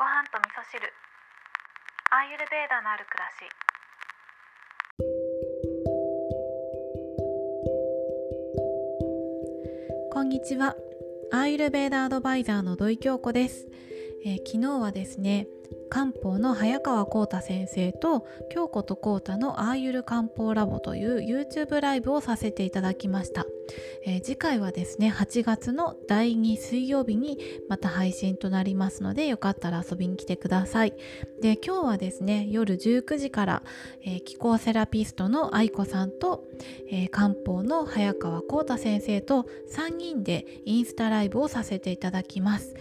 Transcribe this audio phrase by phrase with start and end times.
[0.00, 0.80] ご飯と味噌汁。
[2.10, 3.44] アーユルベーダのある暮らし。
[10.10, 10.74] こんにちは。
[11.30, 13.68] アーユルベーダアドバイザーの土井京子です、
[14.24, 15.48] えー、昨日はですね
[15.90, 23.44] 漢方の早川浩太先生と京子と浩太のアーユル漢方ラボという YouTube ライブをさせていただきました、
[24.06, 30.94] えー、次回はですね8月の第2水曜日にまた配信となりますのでよかったら遊びに来てください。
[31.42, 33.62] で今日はですね夜19時から、
[34.04, 36.44] えー、気候セラピストの愛子さんと、
[36.88, 42.76] えー、漢方の早川浩太先生と3人でインスタライブをさせていただきます。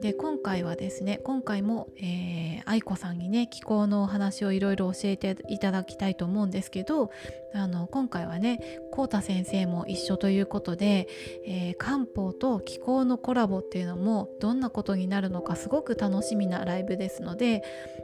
[0.00, 7.10] で今回はですね今回も、えー、愛子さんにね気候のお話をいろいろ教えていただきたいと思うんですけど
[7.54, 11.06] あの今回はね浩太先生も一緒ということで、
[11.46, 17.62] えー、漢方と気候のコラボっていうのもどんなことになるのかすごく楽しみなライブですので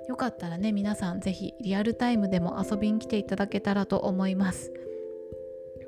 [0.09, 4.71] よかったらね皆さん是非リアルタイムでも遊びに来ていただけたらと思います。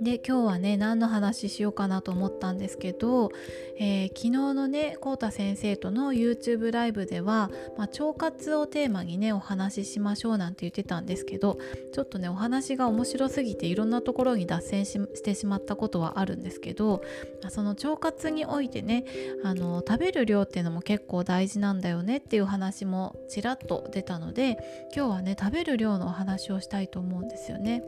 [0.01, 3.31] で今日はね何の話しようかなと思ったんですけど、
[3.79, 11.59] えー、昨日のねこうた先生との YouTube ライブでは、まあ、腸活をテーマにねお話ししましょうなんて言ってたんですけど
[11.93, 17.03] ちょっとねお話が面白すぎていろんなところに脱線してしまったことはあるんですけど、
[17.51, 19.05] その腸活においてね
[19.45, 24.59] あの食べる量っていうのも結構大事なんだよねっていう話もちらっと出たので
[24.95, 27.83] 今日はね食べる量のお話をしたいと思うんですよね。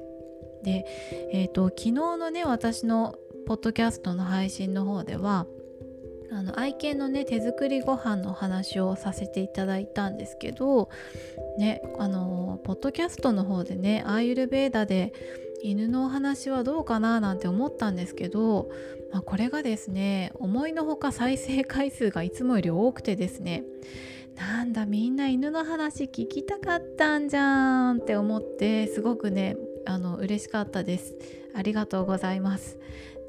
[0.62, 0.84] で、
[1.32, 3.16] えーと、昨日のね私の
[3.46, 5.46] ポッドキャストの配信の方では
[6.32, 10.88] あの愛犬のね手作りご飯の話をさせていただいたんですけど
[11.58, 15.12] ねあのポッドキャストの方でねアーユルベーダで
[15.62, 18.70] 犬のお話はどうかななんて思ったんですけど、
[19.12, 23.64] まあ、これがですね思いのほか再生回数がいつもより多くてですね
[24.36, 31.14] なんだみんな犬の話聞きたかったんじゃんって思ってすごくねあの嬉しかったです。
[31.54, 32.78] ありがとうございます。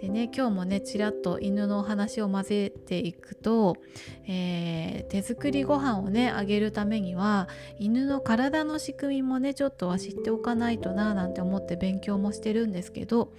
[0.02, 3.78] でね今日もねちらっと犬のお話を混ぜていくと、
[4.28, 7.48] えー、手作りご飯をねあげるためには
[7.78, 13.32] 犬の体の仕組みもねちょっとは知っておかないとななんて思って勉強もしてるんですけど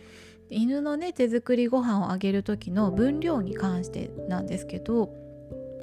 [0.51, 5.13] 犬のね手作りご飯をあげる時の分量に関してなんですけど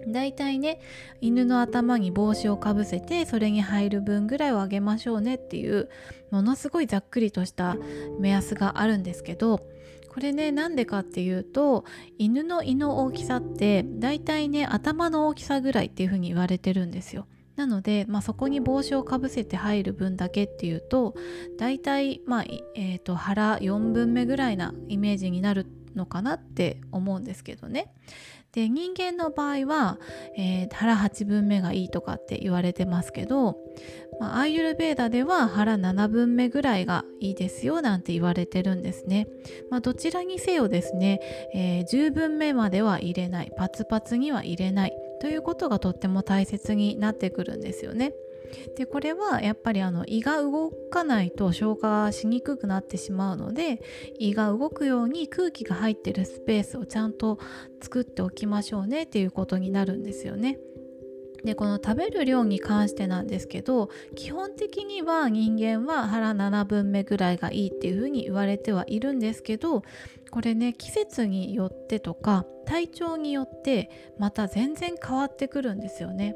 [0.08, 0.80] だいたいね
[1.22, 5.90] 犬の頭に帽子をかぶせてそれに入る分ぐらいをあげましょうねっていう
[6.32, 7.76] ものすごいざっくりとした
[8.20, 9.66] 目安があるんですけど
[10.10, 11.86] これねなんでかっていうと
[12.18, 17.28] 犬の胃の大きさってだいたいね頭の大きさぐらいっていうふうに言われてるんですよ。
[17.56, 21.14] なので、まあ、そこに帽子をかぶせて入る分だけっていうと
[21.58, 27.94] だいたい、まあえーと腹4分目ぐらいなイメージになるのかなって思うんですけどね。
[28.52, 30.00] で人間の場合は、
[30.36, 33.58] えー、腹8分目がいいとかって言われてますけど、
[34.20, 39.28] まあ、アーユルベーダでは腹7分目ぐらいがいいですよなんて言われてるんですね。
[39.70, 41.20] まあ、どちらにせよですね、
[41.54, 48.14] えー、10分目までは入れないパツパツには入れないということがとっても大切になってくるんですよね。
[48.76, 53.82] でこれはやっぱりあの胃が動かないと消化しにくくなってしまうので
[54.20, 57.40] 胃が動くように空気が入ってるスペースをちゃんと
[57.82, 60.60] 作っておきましょうねっていうことになるんですよね。
[61.44, 69.84] でこの食べる量に関してなんですけど基本的には人間は腹7分目ぐらいがいいっていうふうに言われてはいるんですけど
[70.32, 73.90] これね季節によってとか体調によって
[74.20, 76.36] また全然変わってくるんですよね。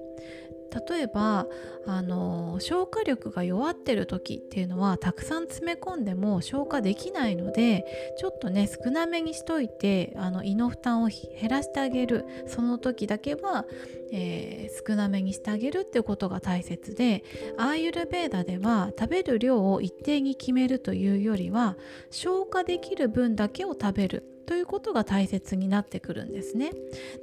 [0.87, 1.47] 例えば
[1.85, 7.85] あの消化力が弱ってる時っていうのはたくさん詰め込んでも消化できないので
[8.17, 13.65] ちょっとね少なめにしといてあの胃の負担を減らしてあげるその時だけは、
[14.11, 17.23] えー、少なめにしてあげるっていうことが大切で
[17.57, 21.77] アーユルベーダでは食べる量を一定に決めるというよりは
[22.09, 26.71] 消化できる分だけを食べるということが大切になってくるんですね。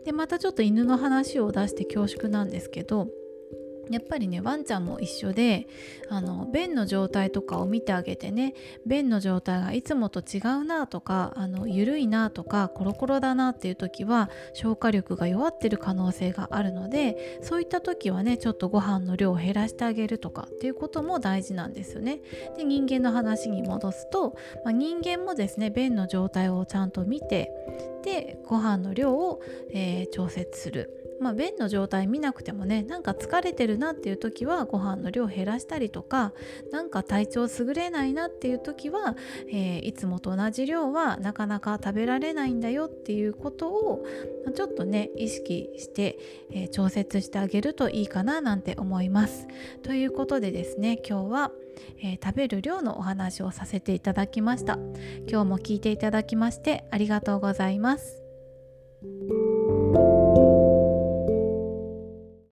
[0.04, 3.08] でまたちょっと犬の話を出して恐縮なんですけど
[3.90, 5.66] やっぱりねワンちゃんも一緒で
[6.08, 8.54] あの便の状態とかを見てあげてね
[8.86, 22.20] 便の状態がいつもと違うなとかあの緩いなとかコロコロだなっていう時は消化力が弱ってる可能性があるのでそういった時はねちょっとご飯の量を減らしてあげるとかっていうことも大事なんですよね。
[22.56, 27.50] で人間の話に戻すと、まあ、人間もですね便の状態をちゃんと見て
[28.04, 29.40] でご飯の量を、
[29.72, 36.32] えー、調節するまあ、便の状態見なくてもねなんか疲れてるなっていう時はご飯の量減らしたりとか
[36.72, 39.16] なんか体調優れないなっていう時は、
[39.52, 44.04] えー、いつもと同じ量はなかなか食べられないんだよっていうことを
[44.54, 46.18] ちょっとね意識して、
[46.50, 49.46] えー、調節してあげるといいかななんて思います。
[49.82, 51.52] ということでですね今日は
[52.02, 54.78] えー、食べる量のお話をさせていただきました
[55.26, 58.22] 今日も聞いていただきましてありがとうございます